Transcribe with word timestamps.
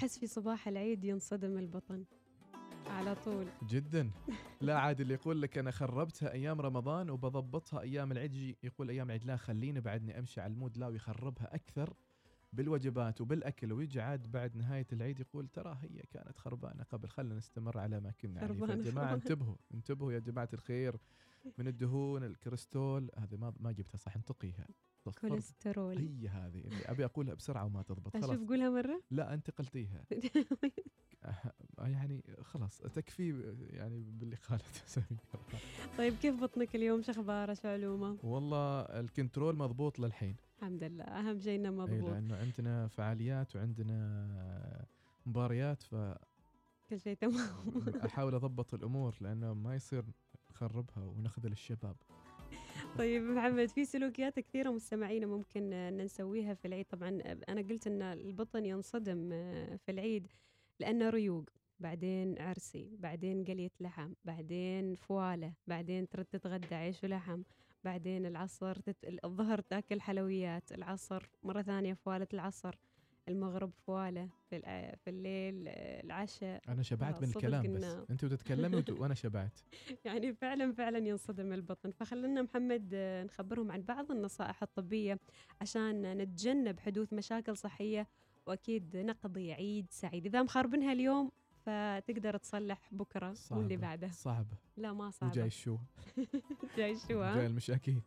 أحس 0.00 0.18
في 0.18 0.26
صباح 0.26 0.68
العيد 0.68 1.04
ينصدم 1.04 1.58
البطن. 1.58 2.04
على 2.86 3.14
طول. 3.14 3.46
جدا. 3.68 4.10
لا 4.60 4.78
عاد 4.78 5.00
اللي 5.00 5.14
يقول 5.14 5.42
لك 5.42 5.58
أنا 5.58 5.70
خربتها 5.70 6.32
أيام 6.32 6.60
رمضان 6.60 7.10
وبضبطها 7.10 7.80
أيام 7.80 8.12
العيد 8.12 8.34
يجي 8.34 8.58
يقول 8.62 8.90
أيام 8.90 9.06
العيد 9.06 9.24
لا 9.24 9.36
خليني 9.36 9.80
بعدني 9.80 10.18
أمشي 10.18 10.40
على 10.40 10.52
ال 10.52 10.57
mood 10.57 10.78
لا 10.78 10.86
ويخربها 10.86 11.54
أكثر 11.54 11.94
بالوجبات 12.52 13.20
وبالأكل 13.20 13.72
ويجي 13.72 14.00
عاد 14.00 14.32
بعد 14.32 14.56
نهاية 14.56 14.86
العيد 14.92 15.20
يقول 15.20 15.48
ترى 15.48 15.78
هي 15.82 16.02
كانت 16.12 16.38
خربانة 16.38 16.82
قبل 16.82 17.08
خلينا 17.08 17.34
نستمر 17.34 17.78
على 17.78 18.00
ما 18.00 18.10
كنا 18.10 18.40
عليه 18.40 18.66
فيا 18.66 18.74
جماعة. 18.74 19.14
انتبهوا 19.14 19.56
انتبهوا 19.74 20.12
يا 20.12 20.18
جماعة 20.18 20.48
الخير 20.52 20.96
من 21.58 21.66
الدهون 21.66 22.24
الكريسترول 22.24 23.10
هذه 23.16 23.36
ما 23.36 23.52
ما 23.60 23.72
جبتها 23.72 23.98
صح 23.98 24.16
انطقيها 24.16 24.66
تصفر. 25.04 25.28
كوليسترول. 25.28 25.98
هي 25.98 26.28
هذه 26.28 26.60
اللي 26.64 26.84
أبي 26.84 27.04
أقولها 27.04 27.34
بسرعة 27.34 27.64
وما 27.64 27.82
تضبط. 27.82 28.12
خلاص. 28.12 28.30
أشوف 28.30 28.48
قولها 28.48 28.70
مرة؟ 28.70 29.02
لا 29.10 29.34
أنت 29.34 29.50
قلتيها. 29.50 30.04
يعني 31.78 32.22
خلاص 32.42 32.78
تكفي 32.78 33.54
يعني 33.58 34.00
باللي 34.10 34.36
قالته 34.36 35.04
طيب 35.98 36.14
كيف 36.14 36.42
بطنك 36.42 36.76
اليوم؟ 36.76 37.02
شو 37.02 37.12
اخباره 37.12 37.54
شو 37.54 37.68
علومه؟ 37.68 38.18
والله 38.22 38.80
ال 38.80 38.89
control 38.89 39.56
مضبوط 39.56 39.98
للحين. 39.98 40.36
الحمد 40.58 40.84
لله. 40.84 41.04
أهم 41.04 41.40
شيء 41.40 41.60
إنه 41.60 41.68
اي 41.68 41.74
مضبوط. 41.74 42.10
لأنه 42.10 42.36
عندنا 42.36 42.88
فعاليات 42.88 43.56
وعندنا 43.56 44.86
مباريات 45.26 45.82
كل 46.90 47.00
شيء 47.00 47.16
تمام. 47.16 47.80
فاحاول 47.80 48.34
أضبط 48.34 48.74
الأمور 48.74 49.14
لأنه 49.20 49.54
ما 49.54 49.74
يصير 49.74 50.04
نخربها 50.50 51.04
ونخذل 51.04 51.52
الشباب. 51.52 51.96
طيب 52.98 53.22
محمد 53.22 53.66
في 53.66 53.84
سلوكيات 53.84 54.38
كثيرة 54.40 54.70
مستمعينا 54.70 55.26
ممكن 55.26 55.72
إن 55.72 55.96
نسويها 56.04 56.54
في 56.54 56.64
العيد. 56.68 56.86
طبعا 56.86 57.08
أنا 57.48 57.60
قلت 57.60 57.86
أن 57.86 58.02
البطن 58.02 58.64
ينصدم 58.66 59.30
آه، 59.32 59.76
في 59.76 59.92
العيد 59.92 60.26
لأنه 60.80 61.10
ريوق 61.10 61.44
بعدين 61.80 62.38
عرسي 62.38 62.96
بعدين 62.98 63.44
قلية 63.44 63.70
لحم 63.80 64.12
بعدين 64.24 64.94
فوالة 64.94 65.54
بعدين 65.66 66.08
ترد 66.08 66.24
تتغدى 66.24 66.74
عيش 66.74 67.04
ولحم 67.04 67.42
بعدين 67.84 68.26
العصر 68.26 68.76
تت... 68.80 68.96
الظهر 69.24 69.60
تاكل 69.60 70.00
حلويات 70.00 70.72
العصر 70.72 71.30
مرة 71.42 71.62
ثانية 71.62 71.94
فوالة 71.94 72.28
العصر. 72.34 72.74
المغرب 73.30 73.70
فوالة 73.86 74.28
في. 74.50 74.60
في 75.04 75.10
الليل 75.10 75.64
آه، 75.68 76.02
العشاء. 76.04 76.62
أنا 76.68 76.82
شبعت 76.82 77.14
خلاص 77.14 77.22
من 77.22 77.28
الكلام 77.36 77.72
بس. 77.72 77.84
انت 78.10 78.24
وتتكلمي 78.24 78.76
وت- 78.76 78.90
وأنا 78.90 79.14
شبعت. 79.14 79.60
يعني 80.04 80.34
فعلا 80.34 80.72
فعلا 80.72 80.98
ينصدم 81.08 81.52
البطن. 81.52 81.90
فخلنا 81.90 82.42
محمد 82.42 82.90
آه، 82.94 83.24
نخبرهم 83.24 83.72
عن 83.72 83.82
بعض 83.82 84.10
النصائح 84.10 84.62
الطبية 84.62 85.18
عشان 85.60 86.16
نتجنب 86.18 86.80
حدوث 86.80 87.12
مشاكل 87.12 87.56
صحية 87.56 88.06
وأكيد 88.46 88.96
نقضي 88.96 89.52
عيد 89.52 89.86
سعيد. 89.90 90.26
إذا 90.26 90.42
مخربنها 90.42 90.92
اليوم 90.92 91.30
فتقدر 91.66 92.36
تصلح 92.36 92.88
بكرة 92.92 93.34
واللي 93.50 93.76
بعده. 93.76 94.08
صعبة. 94.08 94.56
لا 94.76 94.92
ما 94.92 95.10
صعبة. 95.10 95.32
وجاي 95.32 95.46
الشو. 95.46 95.76
جاي 96.76 96.96
شو 96.98 97.06
جاي؟ 97.34 97.46
المشاكيك. 97.46 98.02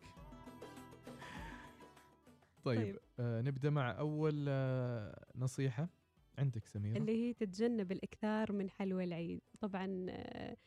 طيب, 2.63 2.77
طيب. 2.77 2.99
آه 3.19 3.41
نبدأ 3.41 3.69
مع 3.69 3.99
أول 3.99 4.45
آه 4.49 5.25
نصيحة 5.35 5.89
عندك 6.37 6.65
سميرة 6.65 6.97
اللي 6.97 7.11
هي 7.11 7.33
تتجنب 7.33 7.91
الإكثار 7.91 8.51
من 8.51 8.69
حلوى 8.69 9.03
العيد 9.03 9.41
طبعا 9.59 10.05
آه، 10.09 10.57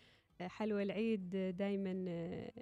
حلوى 0.41 0.83
العيد 0.83 1.31
دائما 1.57 1.91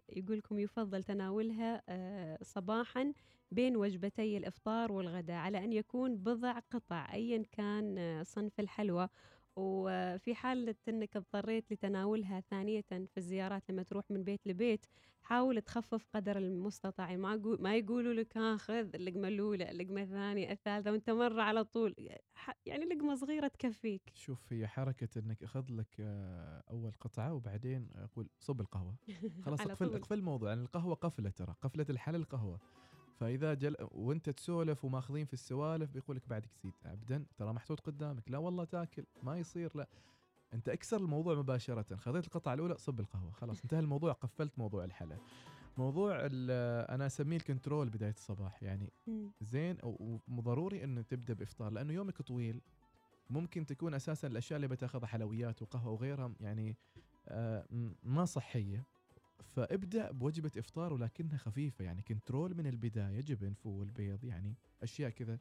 يقول 0.08 0.38
لكم 0.38 0.58
يفضل 0.58 1.05
تناولها 1.05 1.82
آه، 1.88 2.38
صباحا 2.42 3.12
بين 3.50 3.77
وجبتي 3.77 4.36
الإفطار 4.36 4.92
والغداء 4.92 5.36
على 5.36 5.64
أن 5.64 5.72
يكون 5.72 6.16
بضع 6.16 6.58
قطع 6.58 7.12
أيا 7.12 7.42
كان 7.52 7.98
آه، 7.98 8.22
صنف 8.22 8.61
الحلوى 8.61 9.08
وفي 9.57 10.35
حالة 10.35 10.75
أنك 10.89 11.17
اضطريت 11.17 11.73
لتناولها 11.73 12.41
ثانية 12.41 12.85
في 12.91 13.17
الزيارات 13.17 13.63
لما 13.70 13.83
تروح 13.83 14.05
من 14.11 14.25
بيت 14.25 14.47
لبيت 14.47 14.87
حاول 15.23 15.61
تخفف 15.63 16.07
قدر 16.15 16.39
المستطاع. 16.39 17.17
ما 17.17 17.37
ما 17.61 17.77
يقولوا 17.77 18.15
لك 18.15 18.37
ها 18.37 18.57
خذ 18.57 18.95
اللقمة 18.95 19.29
الأولى 19.29 19.70
اللقمة 19.70 20.03
الثانية 20.03 20.53
الثالثة 20.53 20.92
وأنت 20.92 21.11
مرة 21.11 21.42
على 21.42 21.65
طول. 21.65 21.95
يعني 22.67 22.85
لقمة 22.85 23.15
صغيرة 23.15 23.48
تكفيك. 23.48 24.03
شوف 24.15 24.53
هي 24.53 24.67
حركة 24.67 25.19
إنك 25.19 25.45
أخذ 25.45 25.65
لك 25.71 25.97
آه 26.01 26.63
أول 26.71 26.92
قطعة 27.01 27.35
وبعدين 27.35 27.89
أقول 27.95 28.29
صب 28.41 28.61
القهوة. 28.61 28.95
خلاص 29.45 29.61
طول. 29.61 29.71
اقفل 29.71 30.15
الموضوع. 30.19 30.48
يعني 30.48 30.61
القهوة 30.63 30.95
قفلة 30.95 31.31
ترى 31.31 31.55
قفلة 31.63 31.86
الحل 31.91 32.15
القهوة. 32.15 32.61
فإذا 33.20 33.55
جل 33.55 33.77
وأنت 33.80 34.30
تسولف 34.30 34.85
وماخذين 34.85 35.27
في 35.27 35.33
السوالف 35.33 35.91
بيقول 35.91 36.17
لك 36.17 36.29
بعدك 36.29 36.51
زيد 36.64 36.73
ابدا 36.86 37.25
ترى 37.36 37.52
محطوط 37.52 37.80
قدامك. 37.80 38.30
لا 38.30 38.39
والله 38.39 38.64
تاكل 38.64 39.05
ما 39.23 39.39
يصير 39.39 39.73
لا. 39.77 39.89
أنت 40.55 40.69
أكسر 40.69 40.97
الموضوع 40.97 41.35
مباشرة. 41.35 41.97
خذيت 41.97 42.24
القطعة 42.24 42.55
الأولى 42.55 42.79
صب 42.79 43.01
القهوة. 43.01 43.33
خلاص 43.33 43.63
انتهى 43.63 43.80
الموضوع. 43.80 44.13
قفلت 44.13 44.58
موضوع 44.58 44.85
الحلا 44.85 45.19
موضوع 45.77 46.19
أنا 46.20 47.07
أسميه 47.07 47.36
الكنترول 47.36 47.89
بداية 47.89 48.14
الصباح. 48.14 48.63
يعني. 48.63 48.92
زين 49.41 49.79
وضروري 50.29 50.85
إنه 50.85 51.03
تبدأ 51.03 51.35
بإفطار 51.35 51.73
لأنه 51.73 51.92
يومك 51.92 52.23
طويل. 52.23 52.61
ممكن 53.30 53.67
تكون 53.67 53.95
أساسا 53.95 54.29
الأشياء 54.29 54.57
اللي 54.57 54.69
بتأخذها 54.69 55.07
حلويات 55.07 55.63
وقهوة 55.63 55.92
وغيرها 55.92 56.33
يعني 56.41 56.77
آه 57.29 57.67
ما 58.03 58.24
صحية. 58.24 58.85
فابدأ 59.42 60.11
بوجبة 60.12 60.50
إفطار 60.58 60.92
ولكنها 60.92 61.36
خفيفة 61.36 61.84
يعني 61.84 62.02
control 62.02 62.55
من 62.56 62.67
البداية 62.67 63.20
جبن 63.20 63.52
فول 63.55 63.90
بيض 63.90 64.24
يعني 64.24 64.55
أشياء 64.83 65.11
كذا 65.11 65.39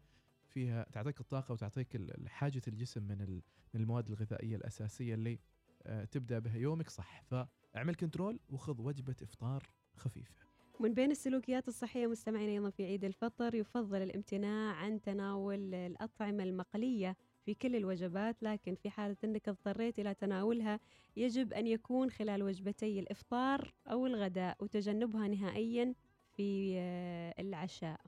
فيها 0.48 0.86
تعطيك 0.92 1.20
الطاقة 1.20 1.52
وتعطيك 1.52 2.02
حاجة 2.28 2.62
الجسم 2.68 3.04
من 3.04 3.22
ال- 3.22 3.42
من 3.74 3.82
المواد 3.82 4.08
الغذائية 4.08 4.56
الأساسية 4.56 5.14
اللي 5.14 5.40
آه 5.84 6.04
تبدأ 6.06 6.40
بها 6.40 6.56
يومك 6.58 6.90
صح. 6.90 7.22
فاعمل 7.24 7.96
control 7.96 8.40
وخذ 8.50 8.82
وجبة 8.82 9.16
إفطار 9.22 9.64
خفيفة. 9.96 10.34
من 10.80 10.94
بين 10.94 11.12
السلوكيات 11.12 11.68
الصحية 11.68 12.08
مستمعين 12.08 12.50
أيضا 12.50 12.70
في 12.70 12.86
عيد 12.86 13.04
الفطر 13.06 13.56
يفضل 13.56 14.02
الامتناع 14.02 14.76
عن 14.76 15.02
تناول 15.02 15.74
الأطعمة 15.74 16.44
المقلية 16.44 17.16
في 17.46 17.54
كل 17.54 17.76
الوجبات 17.76 18.44
لكن 18.44 18.76
في 18.76 18.90
حالة 18.90 19.18
أنك 19.24 19.50
اضطريت 19.50 20.00
إلى 20.00 20.14
تناولها 20.14 20.80
يجب 21.18 21.54
أن 21.54 21.68
يكون 21.68 22.10
خلال 22.12 22.44
وجبتي 22.44 23.00
الإفطار 23.00 23.74
أو 23.88 24.06
الغداء 24.08 24.58
وتجنبها 24.64 25.28
نهائيا 25.28 25.94
في 26.32 26.74
آه، 26.78 27.34
العشاء. 27.42 28.02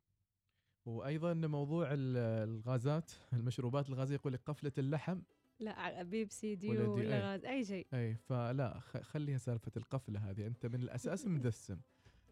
وأيضا 0.86 1.34
موضوع 1.34 1.88
ال- 1.94 2.18
الغازات 2.50 3.12
المشروبات 3.34 3.90
الغازية 3.90 4.16
يقول 4.16 4.34
لك 4.34 4.42
قفلة 4.46 4.72
اللحم. 4.78 5.22
لا 5.60 6.04
بيبسي 6.04 6.48
ولا 6.54 6.60
ديو 6.60 6.96
دي- 6.96 7.02
ولا 7.02 7.16
أي. 7.16 7.22
غاز 7.22 7.46
أي 7.46 7.66
شيء. 7.66 7.88
اي 7.94 8.16
فلا 8.16 8.80
خليها 8.80 9.38
سالفة 9.38 9.72
القفلة 9.78 10.20
هذه. 10.30 10.48
أنت 10.48 10.66
من 10.66 10.76
الأساس 10.82 11.26
مدسم. 11.28 11.78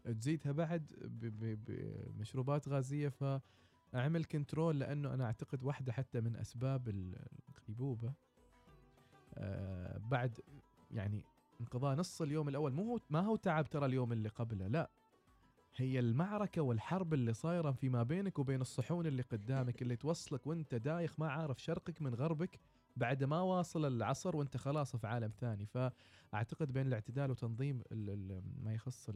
تزيدها 0.04 0.52
بعد 0.52 0.92
بمشروبات 1.66 2.68
غازية 2.68 3.12
فاعمل 3.94 4.24
كنترول 4.24 4.78
لأنه 4.80 5.14
أنا 5.14 5.24
أعتقد 5.24 5.62
واحدة 5.64 5.92
حتى 5.92 6.20
من 6.20 6.36
أسباب 6.36 6.88
ال- 6.88 7.16
الغيبوبة 7.58 8.12
آه 9.34 9.98
بعد 9.98 10.40
يعني 10.90 11.22
انقضاء 11.60 11.96
نص 11.96 12.22
اليوم 12.22 12.48
الأول. 12.48 12.72
مو 12.72 12.82
هو 12.92 13.00
ما 13.10 13.20
هو 13.20 13.36
تعب 13.36 13.70
ترى 13.70 13.86
اليوم 13.86 14.12
اللي 14.12 14.28
قبله 14.28 14.66
لا. 14.68 14.90
هي 15.76 15.98
المعركة 15.98 16.62
والحرب 16.62 17.14
اللي 17.14 17.32
صايرة 17.34 17.70
فيما 17.70 18.02
بينك 18.02 18.38
وبين 18.38 18.60
الصحون 18.60 19.06
اللي 19.06 19.22
قدامك 19.22 19.82
اللي 19.82 19.96
توصلك 19.96 20.46
وأنت 20.46 20.74
دايخ 20.74 21.20
ما 21.20 21.30
عارف 21.30 21.62
شرقك 21.62 22.02
من 22.02 22.14
غربك 22.14 22.60
بعد 22.96 23.24
ما 23.24 23.40
واصل 23.40 23.84
العصر 23.86 24.36
وأنت 24.36 24.56
خلاص 24.56 24.96
في 24.96 25.06
عالم 25.06 25.30
ثاني. 25.40 25.66
فأعتقد 25.66 26.72
بين 26.72 26.86
الاعتدال 26.86 27.30
وتنظيم 27.30 27.82
ما 28.62 28.74
يخص 28.74 29.10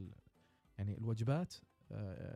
يعني 0.77 0.97
الوجبات 0.97 1.55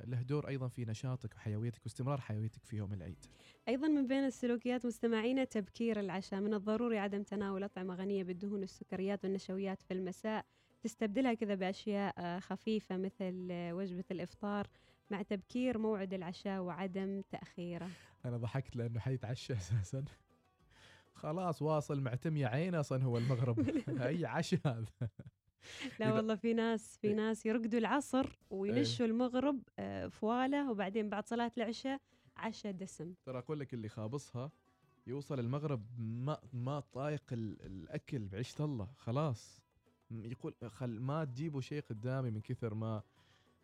له 0.06 0.22
دور 0.22 0.48
أيضا 0.48 0.68
في 0.68 0.86
نشاطك 0.86 1.36
وحيويتك 1.36 1.84
واستمرار 1.84 2.22
حيويتك 2.22 2.66
في 2.66 2.76
يوم 2.76 2.94
العيد. 2.94 3.26
أيضا 3.68 3.88
من 3.88 4.08
بين 4.08 4.26
السلوكيات 4.26 4.86
مستمعينا 4.86 5.44
تبكير 5.44 6.00
العشاء. 6.00 6.40
من 6.40 6.54
الضروري 6.54 7.00
عدم 7.00 7.24
تناول 7.24 7.64
أطعمة 7.64 7.96
غنية 7.96 8.24
بالدهون 8.24 8.60
والسكريات 8.60 9.24
والنشويات 9.26 9.82
في 9.82 9.94
المساء. 9.94 10.46
تستبدلها 10.82 11.34
كذا 11.34 11.56
بأشياء 11.56 12.14
آه، 12.18 12.40
خفيفة 12.40 12.98
مثل 12.98 13.48
آه، 13.52 13.74
وجبة 13.74 14.04
الإفطار 14.12 14.68
مع 15.10 15.22
تبكير 15.22 15.78
موعد 15.78 16.14
العشاء 16.14 16.62
وعدم 16.62 17.22
تأخيره. 17.32 17.90
أنا 18.26 18.38
ضحكت 18.38 18.76
لأنه 18.76 19.00
حيتعشى 19.00 19.54
أساسا. 19.64 20.06
خلاص 21.14 21.62
واصل 21.62 22.02
معتم 22.02 22.38
يا 22.38 22.48
عين 22.48 22.76
أصلا 22.76 23.04
هو 23.04 23.18
المغرب. 23.18 23.60
أي 24.02 24.26
عشاء 24.26 24.60
هذا. 24.66 25.10
لا 26.00 26.14
والله 26.14 26.36
في 26.36 26.54
ناس 26.54 26.98
في 26.98 27.14
ناس 27.14 27.46
يرقدوا 27.46 27.80
العصر 27.80 28.40
وينشوا 28.50 29.06
المغرب 29.06 29.60
آه، 29.80 30.08
فوالة 30.08 30.72
وبعدين 30.72 31.10
بعد 31.10 31.28
صلاة 31.28 31.52
العشاء 31.58 32.02
عشاء 32.38 32.72
دسم. 32.72 33.14
ترى 33.26 33.38
أقول 33.38 33.60
لك 33.60 33.74
اللي 33.74 33.90
خابصها 33.90 34.52
يوصل 35.08 35.40
المغرب 35.40 35.86
ما 36.00 36.40
ما 36.54 36.80
طايق 36.80 37.24
ال- 37.32 37.62
الأكل 37.66 38.28
بعيش 38.28 38.62
الله 38.62 38.90
خلاص. 38.98 39.62
يقول 40.12 40.54
خل 40.68 41.00
ما 41.00 41.26
تجيبوا 41.26 41.62
شيء 41.62 41.82
قدامي 41.90 42.32
من 42.32 42.42
كثر 42.42 42.74
ما 42.74 43.02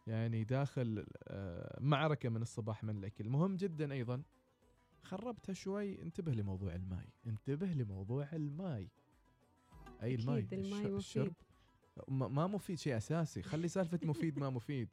يعني 0.07 0.43
داخل 0.43 1.05
آه، 1.23 1.77
معركة 1.81 2.29
من 2.29 2.41
الصباح 2.41 2.83
من 2.83 2.97
الأكل. 2.97 3.29
مهم 3.29 3.55
جدا 3.55 3.91
أيضا 3.93 4.21
خربتها 5.03 5.53
شوي 5.53 6.01
انتبه 6.01 6.31
لموضوع 6.31 6.75
الماي 6.75 7.09
انتبه 7.27 7.67
لموضوع 7.67 8.27
الماي. 8.33 8.89
أي 10.03 10.15
الماي؟ 10.15 10.47
الماي 10.53 10.85
الش- 10.85 10.85
الشرب. 10.85 11.23
مفيد. 11.25 11.33
ما 12.07 12.47
مفيد 12.47 12.77
شيء 12.79 12.97
أساسي. 12.97 13.41
خلي 13.41 13.67
سالفة 13.77 13.99
مفيد 14.03 14.39
ما 14.39 14.49
مفيد. 14.49 14.89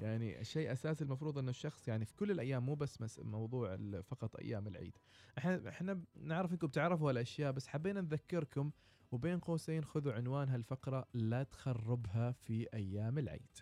يعني 0.00 0.40
الشيء 0.40 0.72
أساسي 0.72 1.04
المفروض 1.04 1.38
إنه 1.38 1.50
الشخص 1.50 1.88
يعني 1.88 2.04
في 2.04 2.14
كل 2.14 2.30
الأيام 2.30 2.66
مو 2.66 2.74
بس 2.74 3.20
موضوع 3.20 3.76
فقط 4.02 4.36
أيام 4.36 4.66
العيد. 4.66 4.96
إحنا 5.38 5.68
إحنا 5.68 6.00
نعرف 6.16 6.52
إنكم 6.52 6.66
بتعرفوا 6.66 7.10
هالأشياء 7.10 7.52
بس 7.52 7.66
حبينا 7.66 8.00
نذكركم 8.00 8.70
وبين 9.12 9.38
قوسين 9.38 9.84
خذوا 9.84 10.12
عنوان 10.12 10.48
هالفقرة 10.48 11.06
لا 11.14 11.42
تخربها 11.42 12.32
في 12.32 12.66
أيام 12.74 13.18
العيد. 13.18 13.58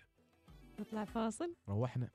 نطلع 0.81 1.05
فاصل. 1.05 1.55
روحنا. 1.69 2.11